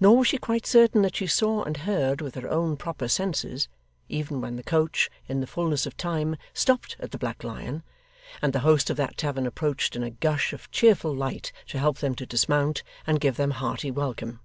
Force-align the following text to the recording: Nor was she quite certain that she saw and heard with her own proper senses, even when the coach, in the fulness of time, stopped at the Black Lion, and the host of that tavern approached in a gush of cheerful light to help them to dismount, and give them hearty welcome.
Nor 0.00 0.16
was 0.18 0.26
she 0.26 0.38
quite 0.38 0.66
certain 0.66 1.02
that 1.02 1.14
she 1.14 1.28
saw 1.28 1.62
and 1.62 1.76
heard 1.76 2.20
with 2.20 2.34
her 2.34 2.48
own 2.50 2.76
proper 2.76 3.06
senses, 3.06 3.68
even 4.08 4.40
when 4.40 4.56
the 4.56 4.64
coach, 4.64 5.08
in 5.28 5.38
the 5.38 5.46
fulness 5.46 5.86
of 5.86 5.96
time, 5.96 6.34
stopped 6.52 6.96
at 6.98 7.12
the 7.12 7.18
Black 7.18 7.44
Lion, 7.44 7.84
and 8.42 8.52
the 8.52 8.58
host 8.66 8.90
of 8.90 8.96
that 8.96 9.16
tavern 9.16 9.46
approached 9.46 9.94
in 9.94 10.02
a 10.02 10.10
gush 10.10 10.52
of 10.52 10.68
cheerful 10.72 11.14
light 11.14 11.52
to 11.68 11.78
help 11.78 11.98
them 11.98 12.16
to 12.16 12.26
dismount, 12.26 12.82
and 13.06 13.20
give 13.20 13.36
them 13.36 13.52
hearty 13.52 13.92
welcome. 13.92 14.40